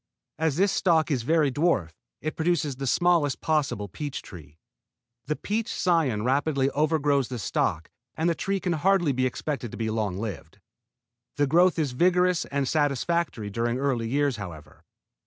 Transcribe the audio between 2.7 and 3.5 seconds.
the smallest